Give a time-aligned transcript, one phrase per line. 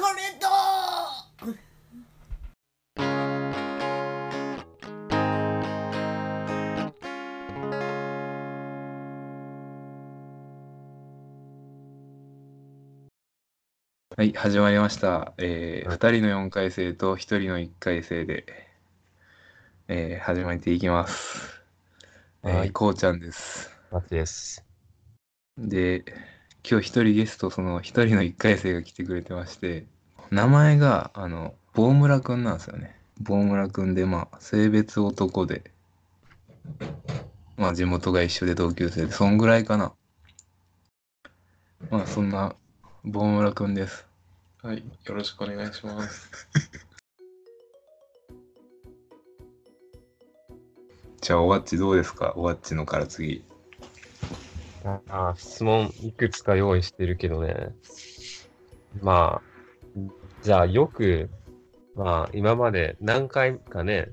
[0.00, 0.48] れた
[14.16, 15.32] はい、始まりました。
[15.38, 18.44] えー、はい2人の4回生と1人の1回生で、
[19.86, 21.62] えー、始めていきます。
[22.42, 23.70] えー、はいこうちゃんです。
[23.92, 24.64] マツです。
[25.56, 26.04] で、
[26.64, 29.86] 今日1人ゲスト、その1人の1回生が来てくれてまして、
[30.30, 32.96] 名前が、あの、ボームラくんなんですよね。
[33.20, 35.70] ボームラくんで、まあ、性別男で、
[37.56, 39.92] まあ、地元が一緒で同級生で、そんぐらいかな。
[41.90, 42.54] まあ、そんな、
[43.04, 44.06] ボームラくんです。
[44.62, 46.28] はい、よろしくお願いします。
[51.20, 52.32] じゃあ、おわっちどうですか？
[52.36, 53.44] おわっちのから次。
[54.84, 57.74] ああ、質問いくつか用意してるけどね。
[59.02, 60.00] まあ、
[60.42, 61.30] じゃあよく、
[61.94, 64.10] まあ今まで何回かね、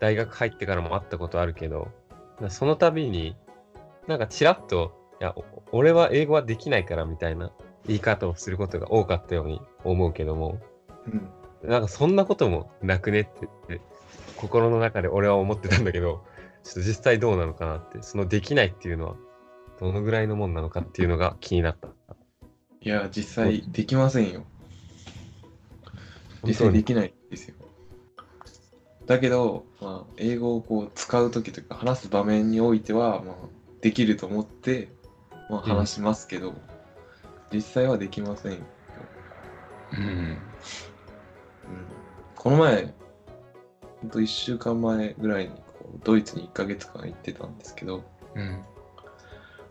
[0.00, 1.88] 大学入ってからも会ったことあるけど、
[2.48, 3.36] その度に、
[4.06, 7.52] なんかちらっと、いや、お俺は英語はできないからみたいな
[7.86, 10.58] 言い方をすることが多かったように思うけども、
[11.06, 13.80] うん、なんかそんなこともなくねってって
[14.36, 16.24] 心の中で俺は思ってたんだけど、
[16.62, 19.16] ちょっと実際どうなのかなって、そのできないっていうのは
[19.80, 21.88] どのぐらいのもんなのかっていうのが気になった。
[22.80, 24.44] いや、実際できませんよ。
[26.44, 26.54] 実。
[26.54, 27.54] 際できないですよ。
[29.06, 33.34] だけど、まあ、英語をこう使うときとか、話す場面においては、まあ、
[33.80, 34.88] できると思って、
[35.48, 36.54] まあ、話しますけど、
[37.52, 38.58] 実際はできませんよ。
[39.92, 39.98] うん。
[39.98, 40.38] うん、
[42.34, 42.94] この前、
[44.00, 48.04] ほんと1週間前ぐらいにこうドイツに1ヶ月間行ってたんですけど、
[48.34, 48.62] うん。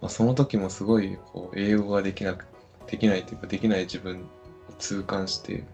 [0.00, 2.46] まあ、その時もすごいこう英語ができなく
[2.86, 5.64] できないというかできない自分を痛感して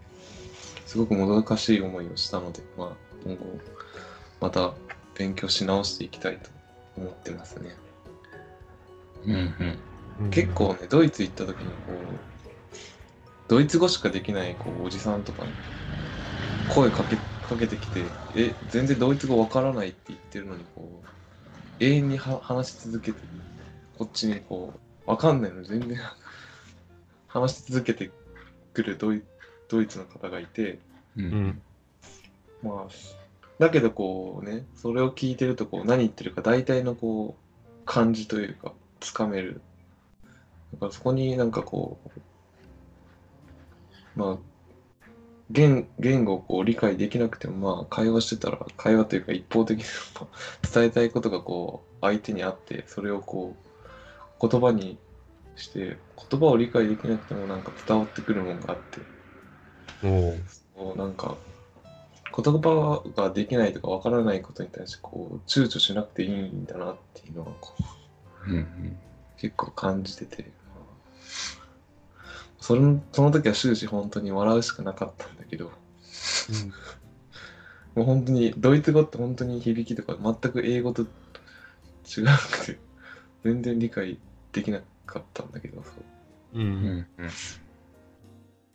[0.85, 2.89] すごくもどかしい思いをしたので、まあ、
[3.23, 3.59] 今後
[4.41, 4.73] また
[5.15, 6.49] 勉強し直していきたいと
[6.97, 7.75] 思ってますね。
[9.25, 9.33] うん。
[9.33, 9.79] うん。
[10.19, 12.35] うん結構ねドイツ行った時にこう
[13.49, 15.53] ドイツ語しかできないこうおじさんとかに
[16.69, 23.19] 声かけかけてきて「え全然ドイツ語わからない」って言ってるのにこう永遠には話し続けて
[23.97, 24.73] こっちにこ
[25.05, 25.97] うわかんないのに全然
[27.27, 28.11] 話し続けて
[28.73, 29.23] くるドイ
[29.67, 30.79] ドイツの方がいてう。
[31.17, 31.61] うんん。
[32.61, 33.25] まあ
[33.59, 39.61] だけどこうねそれを聞いてるとこう何言ってるか大体のこう感じというかつかめる
[40.73, 41.97] だからそこになんかこ
[44.15, 44.37] うまあ
[45.51, 49.85] 言言語をこう理解できなくてもまあ会話してたら会話というか一方的に
[50.19, 50.37] まあ
[50.73, 53.64] 伝えたいことがこう相手にあってそれをこう
[54.41, 54.97] 言葉に
[55.55, 55.97] して
[56.29, 59.01] 言葉を理解できなくてもなんか伝わってくるものがあって。
[60.03, 60.39] おう。
[60.75, 61.35] こうなんか
[62.35, 67.73] 言葉ができないとかわからないことに対してこう躊躇しなくていいんだなっていうのはこ
[68.47, 68.97] ううん。
[69.37, 70.51] 結構感じてて。
[72.59, 75.71] そのその時は終始本当に笑うしかなかったんだけど。
[77.95, 81.07] もう本当にドイツ語って本当に響きとか全く英語と違う
[82.51, 82.77] くて
[83.45, 84.17] 全然理解
[84.51, 86.61] できなかったんだけどそううん。
[86.61, 86.65] う。
[86.65, 87.29] うんん。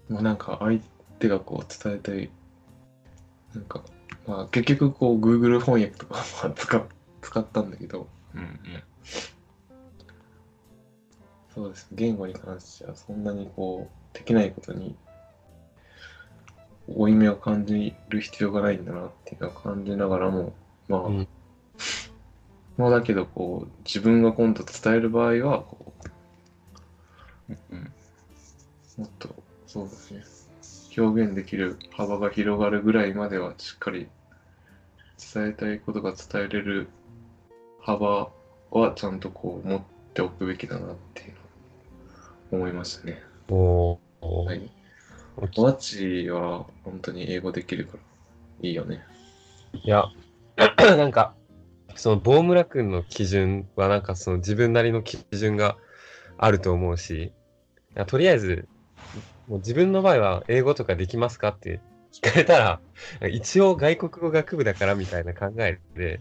[0.09, 0.81] まあなんか相
[1.19, 2.31] 手がこう伝えたい、
[3.53, 3.83] なんか、
[4.29, 6.83] まあ結局こう Google 翻訳とかまあ使っ
[7.21, 8.61] 使ったんだけど、うん。
[11.53, 11.89] そうです。
[11.91, 14.95] 言語に関してはそんなにこうできないことに
[16.87, 20.53] 負い目を感じる必要がないんだなっていうのを感じながらも、
[20.87, 21.29] まあ、うん
[22.81, 25.93] まあだけどこう自分が今度伝える場合はこ
[27.51, 27.93] うん。
[28.97, 29.29] うもっと
[29.67, 30.25] そうですね
[30.97, 34.09] 表現できる幅が広がるぐらいまではしっかり
[35.33, 36.89] 伝えたいことが伝えれる
[37.83, 38.31] 幅
[38.71, 39.81] はちゃんとこう持っ
[40.15, 41.35] ておくべきだなっていう
[42.53, 43.23] のを思いましたね。
[43.51, 44.71] おうおうはい。
[45.37, 47.99] おきワッチは本当に英語できるから
[48.63, 49.05] いいよね。
[49.85, 50.07] いや、
[50.97, 51.35] なんか、
[51.97, 55.77] その、ボームラ君の基準は、なんかその自分なりの基準が
[56.39, 57.33] あると思うし、
[58.07, 58.69] とりあえず、
[59.49, 61.81] もう自分の場合は英語とかできますかって
[62.13, 62.81] 聞かれたら、
[63.31, 66.21] 一応外国語学部だからみたいな考えで、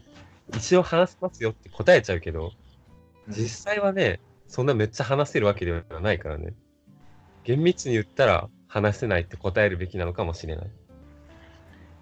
[0.56, 2.51] 一応話せますよって答えちゃうけど、
[3.27, 6.54] 実際はね、そんなめっちゃ話せるわけではないからね。
[7.44, 10.71] 厳密に言ったら話せないって答えるべきなのかもしれない。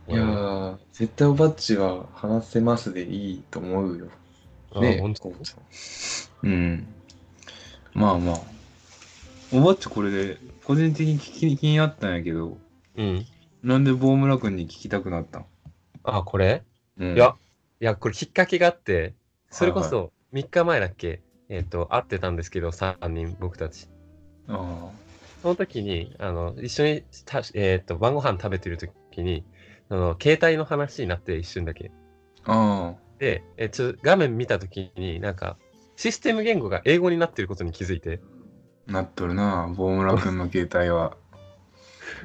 [0.10, 4.08] いやー、絶対おばっちは話せますでいいと思うよ。
[4.74, 5.36] あね本当こ
[6.44, 6.88] ううん。
[7.94, 8.40] まあまあ。
[9.54, 12.58] おばっちこれで、個人的に聞き気になったんやけど、
[12.96, 13.26] うん。
[13.64, 15.46] なんでボームラ君に聞きたくなったん、
[16.04, 16.64] あ、これ？
[16.98, 17.36] うん、いや、
[17.82, 19.14] いや、これきっかけがあって、
[19.52, 23.88] それこはいそ3日前だっけ、えっ、と、会ってたんですけど、3人、僕たち。
[24.48, 24.90] あ
[25.42, 29.44] その時に、あの、一緒にた、えっ、と、晩ご飯食べてる時に、
[29.90, 31.92] あの、携帯の話になって一瞬だけ。
[32.46, 32.96] あ。
[32.96, 35.58] あで、えちょ画面見た時に、なんか、
[35.96, 38.22] システム言語が英語になってることに気づいて。
[38.90, 38.92] あ。
[38.92, 41.18] なっとるな、ボームラ君の携帯は。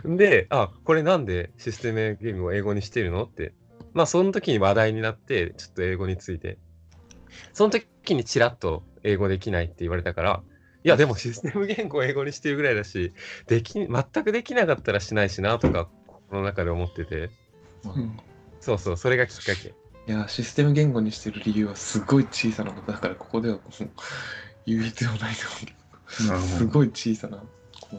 [0.05, 3.55] で、あ、これなんでシステム言語を英語にしてるのって。
[3.94, 6.58] まあ、その時に話題になって、ちょっと英語について。
[7.53, 10.43] その時にチラッと英語できないって言われたから、
[10.85, 13.12] いや、でもシステム言語を英語にしてるぐらいだし、
[13.47, 13.88] でき、全
[14.25, 17.31] くできなかったらしないしな、とか、心の中で思ってて。
[17.84, 17.94] まあ
[18.61, 19.75] そうそう、それがきっかけ。
[20.06, 23.58] いや、システム言語にしてる理由はすごい小さなことだから、ここでは
[24.67, 25.49] 言う必要ないと
[26.29, 26.40] 思う。
[26.40, 27.96] すごい小さな、こ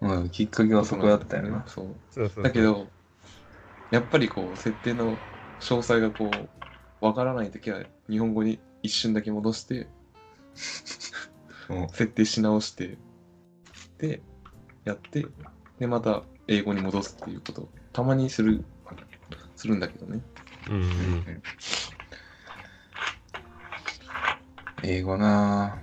[0.00, 1.64] う、うん、きっかけはそこだったよな。
[1.66, 1.96] そう。
[2.10, 2.90] そうそうだけ、ど、
[3.90, 5.18] やっぱりこう、設定の
[5.60, 6.48] 詳細がこ
[7.00, 9.88] う、わからないときは、日本語に一瞬だけ戻して、
[11.68, 12.96] うん設定し直して、
[13.98, 14.22] で、
[14.84, 15.26] やって、
[15.78, 18.64] で、また英語に戻すっていうことをたまにする、
[19.58, 20.20] するんだけどね。
[20.70, 21.42] うんうん。
[24.84, 25.76] 英語な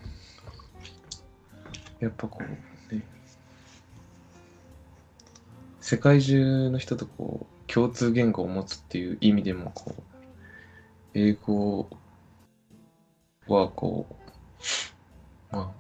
[1.99, 3.03] やっぱこう、ね、
[5.81, 10.01] 世界中の人とこう、共通言語を持つっていう意味でも、こう、
[11.13, 11.89] 英語
[13.47, 14.07] はこ
[15.51, 15.73] う、ま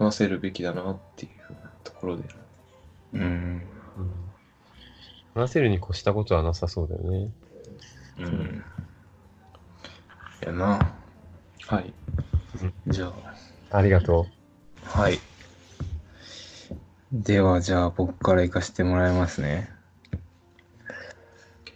[0.00, 1.32] あ、話せるべきだなっていう
[1.84, 2.24] ところで、
[3.12, 3.22] うん。
[3.22, 3.24] う
[4.02, 4.27] ん
[5.38, 7.30] 話せるに越したことはなさそうだよね。
[8.18, 8.64] うん。
[10.44, 10.96] やな。
[11.68, 11.94] はい。
[12.88, 13.12] じゃ
[13.70, 14.26] ありがと
[14.84, 15.20] あ、はい。
[17.12, 19.70] では、じゃあ僕から行かせてもらいますね。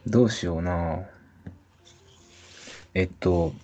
[0.09, 1.05] どうしような。
[2.95, 3.55] えっと、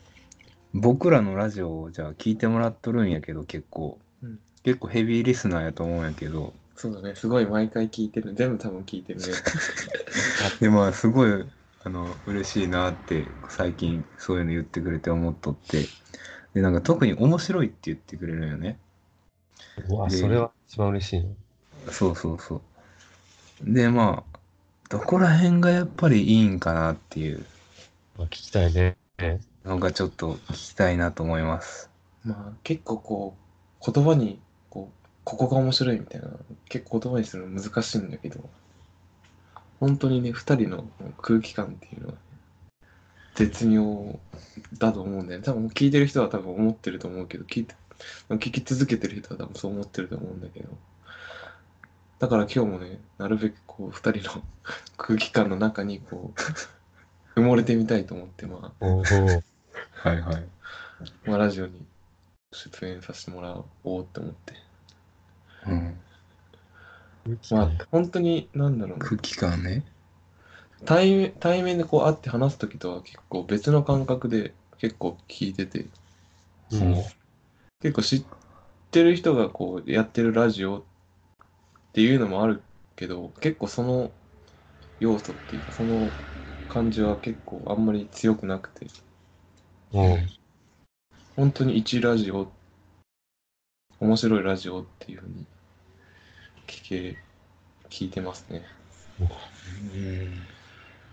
[0.75, 3.99] 僕らのラジオをじゃあ聞いてもらっとるんやけど、結構。
[4.23, 6.53] うん結構ヘビーリスナーやと思うんやけど。
[6.79, 7.17] そうだね。
[7.17, 8.35] すごい毎回聞いてる。
[8.35, 9.27] 全部多分聞いてるね。
[10.61, 11.45] でまあすごい
[11.85, 15.85] あの嬉しいなって最近そういうの言ってくれて思っとって
[16.55, 18.79] でなんか特に面白いって言ってくれるよね
[19.89, 19.95] う。
[19.95, 21.35] うわ、でそれは一番嬉しいね。
[21.91, 22.63] そうそうそ
[23.65, 24.39] うでまあ
[24.89, 27.45] どこら辺がやっぱりいいんかなっていう
[28.17, 28.97] まあ、聞きたいね。
[29.65, 31.91] のがちょっと聞きたいなと思います
[32.25, 33.37] まあ結構こ
[33.81, 34.41] う、言葉に、
[35.29, 36.29] こう、ここが面白いみたいな、
[36.71, 38.49] 結構言葉にするの難しいんだけど、
[39.79, 40.89] 本当にね、二人の
[41.21, 42.19] 空気感っていうのは、ね、
[43.35, 44.19] 絶妙
[44.79, 45.45] だと思うんだよね。
[45.45, 47.75] 多分聞いてる人は多分思ってると思うけど、聞いて、
[48.31, 50.71] 聞き続けてる人は多分そう思ってると思うんだけど、
[52.21, 54.43] だから今日もね、なるべくこう、二人の
[54.97, 56.33] 空気感の中にこ
[57.37, 59.03] う、埋もれてみたいと思って、まあ、おお。
[59.03, 60.49] はいはい
[61.27, 61.87] まあ、ラジオに
[62.53, 64.68] 出演させてもらおうって思って。
[65.67, 66.01] うん。
[67.51, 69.05] まあ、本当に、なんだろうな。
[69.05, 69.85] 空気感ね。
[70.85, 75.87] 対面、対面でこう会って話すときとは結構別の感覚で結構聞いてて、
[76.73, 76.77] う。
[76.77, 76.95] ん。
[77.81, 78.25] 結構知っ
[78.91, 80.83] てる人がこうやってるラジオっ
[81.93, 82.63] ていうのもある
[82.97, 84.13] けど、結構その
[85.01, 86.13] 要素っていうか、その
[86.69, 88.87] 感じは結構あんまり強くなくて、
[89.93, 90.19] おう
[91.37, 92.51] 本当に一ラジオ、
[94.01, 95.47] 面白いラジオっていうふうに
[96.69, 97.19] 聞け、
[97.91, 98.63] 聞いてますね。
[99.21, 100.47] うん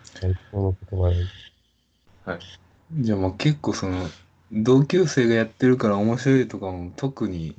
[0.03, 1.25] 最高の言葉で。
[2.93, 4.07] じゃあまあ結構その
[4.51, 7.55] 同級生がやってるから面白いとかも特に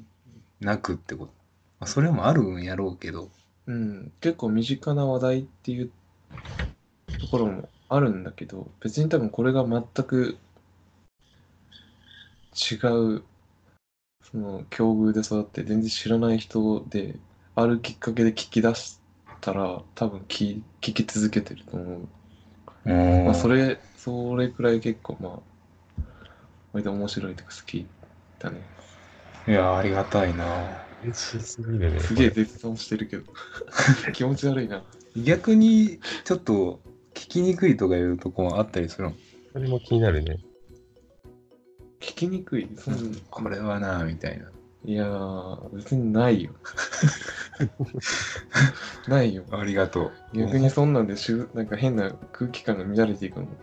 [0.60, 1.32] なくってこと、
[1.80, 3.28] まあ、それもあるんやろうけど
[3.66, 5.90] うん、結構身近な話題っていう
[7.18, 10.38] ところもあるんだけど、別に多分これが全く
[12.54, 13.22] 違う、
[14.22, 17.16] その境遇で育って全然知らない人で、
[17.58, 19.00] あるきっかけで聞き出し
[19.40, 22.08] たら、多分聞聞き続けてると思う。
[23.24, 26.02] まあ、それれ、それくらい結構まあ、
[26.74, 27.86] 割と面白いとか好き
[28.38, 28.60] だね。
[29.48, 32.00] いやありがたいなすぎるね。
[32.00, 33.24] すげえ絶賛してるけど。
[34.12, 34.82] 気持ち悪いな。
[35.16, 36.80] 逆にちょっと
[37.14, 39.14] 聞きにくいとかいうとこもあったりするの？
[39.54, 40.40] それも気になるね。
[42.00, 42.68] 聞きにくい？
[42.76, 44.50] そんこれはなみたいな
[44.84, 46.52] いやー、別にないよ。
[49.08, 49.44] ないよ。
[49.50, 53.46] ありがとう逆にそんなんでしゅ、なんか変な空気感が乱れていくの。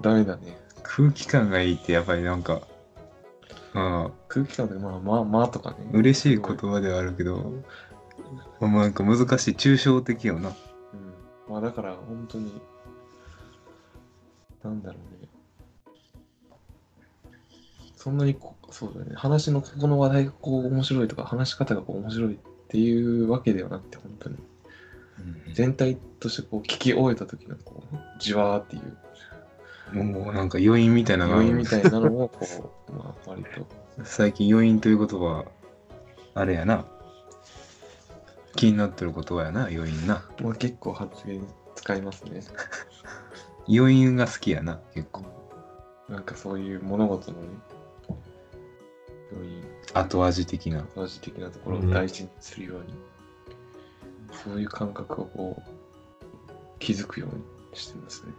[0.00, 0.58] ダメだね。
[0.82, 2.62] 空気感がいいってやっぱりなんか
[3.74, 5.76] ああ、空気感でまあまあまあとかね。
[5.92, 7.52] 嬉しい言葉ではあるけど、
[8.60, 10.50] まあなんか難しい、抽象的よな。
[10.50, 10.54] うん。
[11.48, 12.60] まあだから本当に、
[14.62, 15.28] なんだろうね。
[18.02, 19.12] そんなにこ、そうだね。
[19.14, 24.36] 話のここの話題がこう面白いとか、話し方がこう面白いっていうわけではなくて、本当に。
[25.52, 33.66] 全体としてこう聞き終えた時のこう、じわーっていうもうなんか余韻みたいなのが余韻みたいなのをこう、まあ割と。
[34.04, 35.44] 最近余韻という言葉、
[36.34, 36.86] あれやな。
[38.56, 40.24] 気になってる言葉やな、余韻な。
[40.40, 42.40] まあ結構発言使いますね。
[43.68, 45.22] 余韻が好きやな、結構。
[46.08, 47.46] なんかそういう物事のね、
[49.36, 49.62] 余韻、
[49.94, 50.86] 後味的な。
[50.96, 52.94] 味的なところを大事にするように、
[54.44, 55.70] そういう感覚をこう、
[56.78, 57.42] 気づくように
[57.74, 58.32] してますね。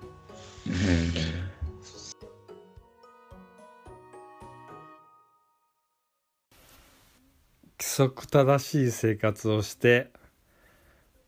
[7.79, 10.11] 規則正しい生活をして、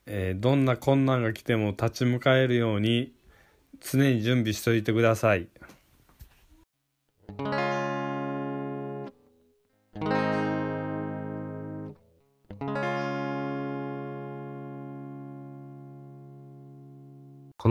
[0.05, 3.13] えーどんな困難が来ても立ち向かえるように
[3.81, 5.47] 常に準備しておいてください。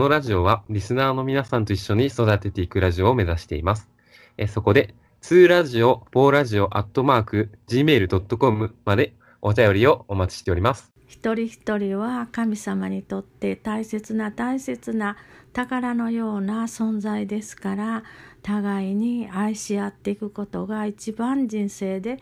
[0.04, 3.88] のラジオはリスナーの皆さんと一緒に育てていくラジオを目指しています。
[4.37, 10.92] えそこで、2ラジオ、4ラジオ、アットマーク、gmail.com までお便りをお待ちしております。
[11.08, 15.16] 一人一人は神様にとって大切な大切な
[15.54, 18.02] 宝のような存在ですから
[18.42, 22.18] 互いに愛し合っていくことが一番人生で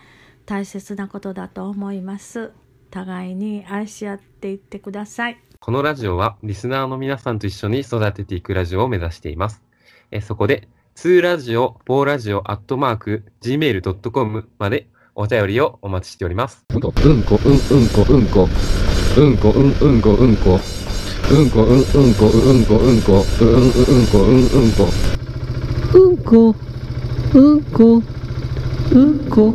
[0.46, 2.52] 大切なことだと思います
[2.90, 9.62] 互いに愛し合っていってくださいこのラジオはリスナーの皆さんと一緒に育てていくラジオを目指しています。
[10.11, 10.66] えそこで、
[10.97, 16.64] 2ラジオ、4ラジオ、アットマーク、gmail.com までお便りをお待ちしております。
[16.69, 18.49] うんこ、うんこ、うん、うんこ、うんこ。
[19.16, 20.59] うんこ、うん、うんこ、うんこ。
[21.31, 23.25] うんこ、うん、うんこ、うんこ、うんこ。
[23.40, 24.88] うん、うん、うんこ、うん、うんこ。
[25.95, 26.57] うんこ、
[27.35, 28.02] うんこ、
[28.90, 29.50] うんこ。